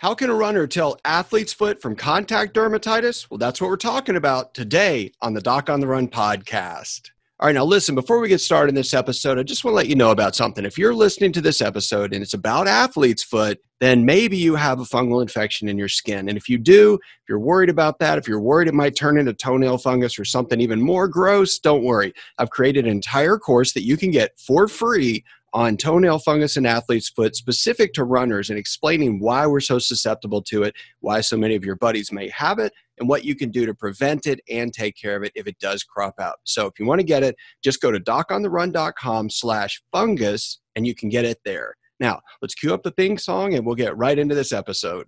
[0.00, 3.26] How can a runner tell athlete's foot from contact dermatitis?
[3.28, 7.10] Well, that's what we're talking about today on the Doc on the Run podcast.
[7.38, 9.76] All right, now listen, before we get started in this episode, I just want to
[9.76, 10.64] let you know about something.
[10.64, 14.78] If you're listening to this episode and it's about athlete's foot, then maybe you have
[14.78, 16.28] a fungal infection in your skin.
[16.28, 19.18] And if you do, if you're worried about that, if you're worried it might turn
[19.18, 22.12] into toenail fungus or something even more gross, don't worry.
[22.38, 26.66] I've created an entire course that you can get for free on toenail fungus and
[26.66, 31.36] athlete's foot specific to runners and explaining why we're so susceptible to it, why so
[31.36, 34.40] many of your buddies may have it, and what you can do to prevent it
[34.48, 36.36] and take care of it if it does crop out.
[36.44, 40.94] So if you want to get it, just go to docontherun.com slash fungus and you
[40.94, 41.74] can get it there.
[42.00, 45.06] Now, let's cue up the theme song and we'll get right into this episode.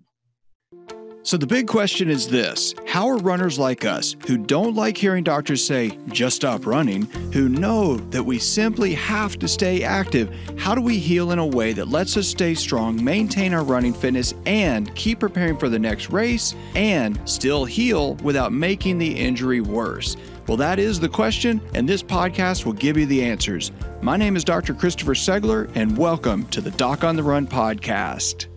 [1.25, 5.23] So, the big question is this How are runners like us, who don't like hearing
[5.23, 7.03] doctors say, just stop running,
[7.33, 11.47] who know that we simply have to stay active, how do we heal in a
[11.47, 15.79] way that lets us stay strong, maintain our running fitness, and keep preparing for the
[15.79, 20.17] next race, and still heal without making the injury worse?
[20.49, 23.71] Well, that is the question, and this podcast will give you the answers.
[24.01, 24.75] My name is Dr.
[24.75, 28.49] Christopher Segler, and welcome to the Doc on the Run podcast.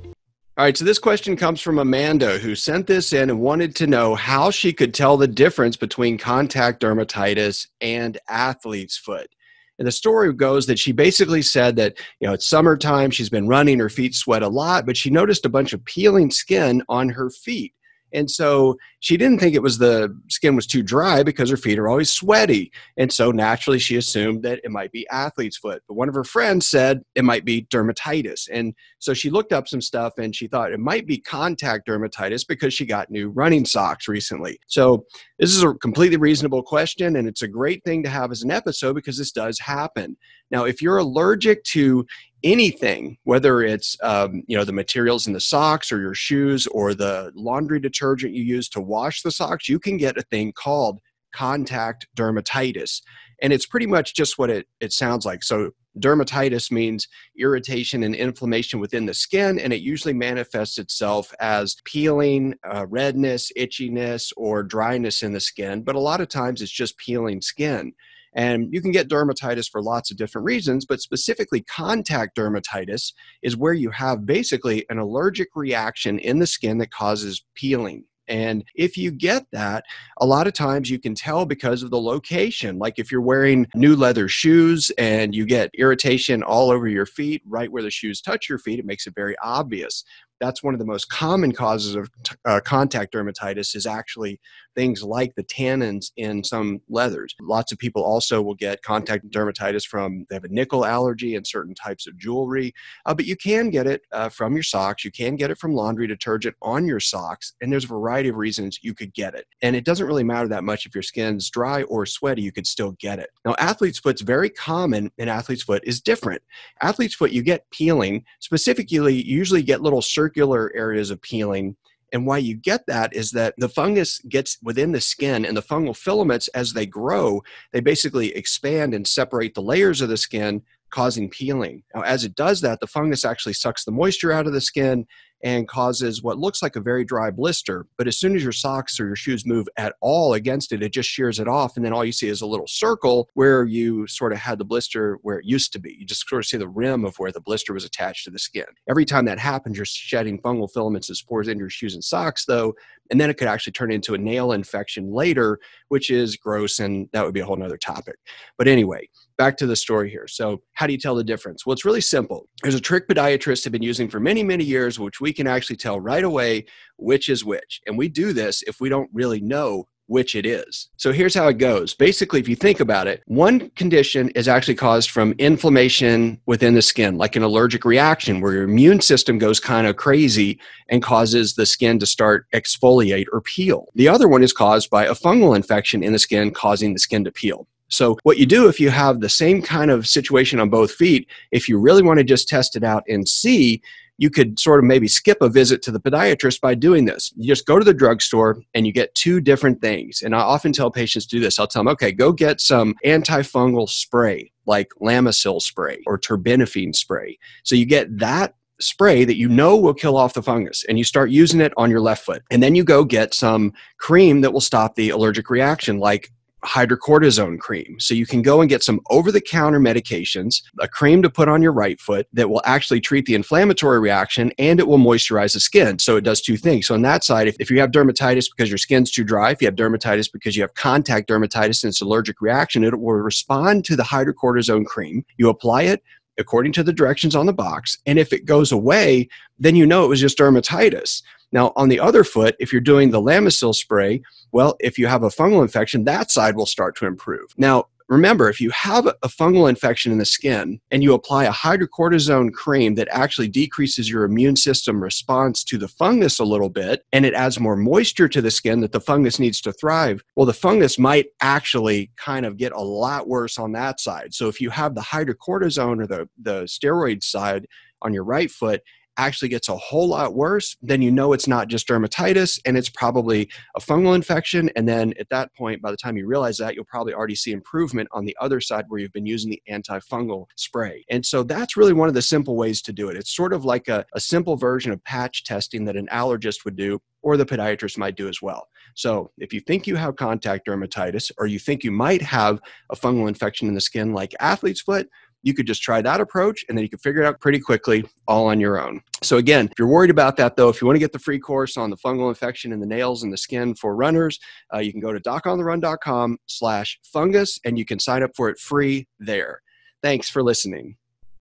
[0.58, 3.86] All right, so this question comes from Amanda, who sent this in and wanted to
[3.86, 9.30] know how she could tell the difference between contact dermatitis and athlete's foot.
[9.78, 13.48] And the story goes that she basically said that, you know, it's summertime, she's been
[13.48, 17.10] running, her feet sweat a lot, but she noticed a bunch of peeling skin on
[17.10, 17.76] her feet.
[18.14, 21.78] And so she didn't think it was the skin was too dry because her feet
[21.78, 22.72] are always sweaty.
[22.98, 25.84] And so naturally she assumed that it might be athlete's foot.
[25.88, 28.48] But one of her friends said it might be dermatitis.
[28.52, 32.48] And so she looked up some stuff and she thought it might be contact dermatitis
[32.48, 34.60] because she got new running socks recently.
[34.68, 35.06] So
[35.40, 38.52] this is a completely reasonable question and it's a great thing to have as an
[38.52, 40.16] episode because this does happen.
[40.52, 42.06] Now, if you're allergic to
[42.46, 46.94] anything, whether it's um, you know the materials in the socks or your shoes or
[46.94, 51.00] the laundry detergent you use to wash the socks, you can get a thing called
[51.34, 53.02] contact dermatitis,
[53.42, 55.44] and it's pretty much just what it it sounds like.
[55.44, 61.78] So dermatitis means irritation and inflammation within the skin, and it usually manifests itself as
[61.84, 65.82] peeling, uh, redness, itchiness, or dryness in the skin.
[65.82, 67.94] But a lot of times it's just peeling skin.
[68.36, 73.56] And you can get dermatitis for lots of different reasons, but specifically contact dermatitis is
[73.58, 78.04] where you have basically an allergic reaction in the skin that causes peeling.
[78.28, 79.86] And if you get that,
[80.20, 82.80] a lot of times you can tell because of the location.
[82.80, 87.44] Like if you're wearing new leather shoes and you get irritation all over your feet,
[87.46, 90.04] right where the shoes touch your feet, it makes it very obvious
[90.40, 92.10] that's one of the most common causes of
[92.46, 94.40] uh, contact dermatitis is actually
[94.76, 97.34] things like the tannins in some leathers.
[97.40, 101.48] Lots of people also will get contact dermatitis from they have a nickel allergy and
[101.48, 102.74] certain types of jewelry,
[103.06, 105.06] uh, but you can get it uh, from your socks.
[105.06, 108.36] You can get it from laundry detergent on your socks, and there's a variety of
[108.36, 109.46] reasons you could get it.
[109.62, 112.68] And it doesn't really matter that much if your skin's dry or sweaty, you could
[112.68, 113.30] still get it.
[113.46, 116.42] Now, athlete's foot's very common, and athlete's foot is different.
[116.82, 118.24] Athlete's foot, you get peeling.
[118.40, 121.76] Specifically, you usually get little circular areas of peeling.
[122.12, 125.62] And why you get that is that the fungus gets within the skin and the
[125.62, 127.44] fungal filaments, as they grow,
[127.74, 131.84] they basically expand and separate the layers of the skin, causing peeling.
[131.94, 135.06] Now, as it does that, the fungus actually sucks the moisture out of the skin
[135.46, 137.86] and causes what looks like a very dry blister.
[137.98, 140.92] But as soon as your socks or your shoes move at all against it, it
[140.92, 141.78] just shears it off.
[141.78, 144.66] And then all you see is a little circle where you sort of had the
[144.66, 145.98] blister where it used to be.
[146.00, 148.40] You just sort of see the rim of where the blister was attached to the
[148.40, 148.66] skin.
[148.90, 152.46] Every time that happens, you're shedding fungal filaments and spores into your shoes and socks,
[152.46, 152.74] though.
[153.12, 156.80] And then it could actually turn into a nail infection later, which is gross.
[156.80, 158.16] And that would be a whole nother topic.
[158.58, 160.28] But anyway, back to the story here.
[160.28, 161.66] So, how do you tell the difference?
[161.66, 162.48] Well, it's really simple.
[162.62, 165.78] There's a trick podiatrists have been using for many, many years, which we can actually
[165.78, 166.66] tell right away
[166.98, 167.82] which is which.
[167.88, 170.90] And we do this if we don't really know which it is.
[170.98, 171.94] So here's how it goes.
[171.94, 176.82] Basically, if you think about it, one condition is actually caused from inflammation within the
[176.82, 180.60] skin, like an allergic reaction where your immune system goes kind of crazy
[180.90, 183.88] and causes the skin to start exfoliate or peel.
[183.96, 187.24] The other one is caused by a fungal infection in the skin causing the skin
[187.24, 187.68] to peel.
[187.90, 191.28] So, what you do if you have the same kind of situation on both feet,
[191.52, 193.82] if you really want to just test it out and see,
[194.18, 197.34] you could sort of maybe skip a visit to the podiatrist by doing this.
[197.36, 200.22] You just go to the drugstore and you get two different things.
[200.22, 201.60] And I often tell patients do this.
[201.60, 207.38] I'll tell them, okay, go get some antifungal spray like Lamisil spray or terbinafine spray.
[207.64, 211.04] So you get that spray that you know will kill off the fungus and you
[211.04, 212.44] start using it on your left foot.
[212.52, 216.32] And then you go get some cream that will stop the allergic reaction like
[216.66, 218.00] hydrocortisone cream.
[218.00, 221.48] So you can go and get some over the counter medications, a cream to put
[221.48, 225.54] on your right foot that will actually treat the inflammatory reaction and it will moisturize
[225.54, 226.00] the skin.
[226.00, 226.88] So it does two things.
[226.88, 229.62] So on that side, if, if you have dermatitis because your skin's too dry, if
[229.62, 233.86] you have dermatitis because you have contact dermatitis and it's allergic reaction, it will respond
[233.86, 235.26] to the hydrocortisone cream.
[235.38, 236.04] You apply it
[236.38, 237.98] according to the directions on the box.
[238.06, 239.30] And if it goes away,
[239.60, 241.22] then you know it was just dermatitis.
[241.52, 244.22] Now, on the other foot, if you're doing the Lamisil spray,
[244.52, 247.54] well, if you have a fungal infection, that side will start to improve.
[247.58, 251.52] Now, remember, if you have a fungal infection in the skin and you apply a
[251.52, 257.04] hydrocortisone cream that actually decreases your immune system response to the fungus a little bit
[257.14, 260.46] and it adds more moisture to the skin that the fungus needs to thrive, well,
[260.46, 264.34] the fungus might actually kind of get a lot worse on that side.
[264.34, 267.68] So if you have the hydrocortisone or the, the steroid side
[268.02, 268.82] on your right foot,
[269.18, 272.90] actually gets a whole lot worse, then you know it's not just dermatitis and it's
[272.90, 274.70] probably a fungal infection.
[274.76, 277.52] And then at that point, by the time you realize that, you'll probably already see
[277.52, 281.06] improvement on the other side where you've been using the antifungal spray.
[281.10, 283.18] And so that's really one of the simple ways to do it.
[283.18, 286.76] It's sort of like a, a simple version of patch testing that an allergist would
[286.76, 288.68] do or the podiatrist might do as well.
[288.94, 292.60] So, if you think you have contact dermatitis or you think you might have
[292.92, 295.10] a fungal infection in the skin like athlete's foot,
[295.46, 298.04] you could just try that approach and then you can figure it out pretty quickly
[298.28, 299.00] all on your own.
[299.22, 301.40] So again, if you're worried about that though, if you want to get the free
[301.40, 304.40] course on the fungal infection in the nails and the skin for runners,
[304.74, 308.60] uh, you can go to docontherun.com slash fungus and you can sign up for it
[308.60, 309.62] free there.
[310.02, 310.98] Thanks for listening.